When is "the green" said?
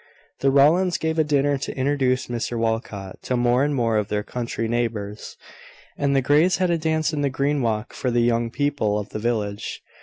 7.21-7.61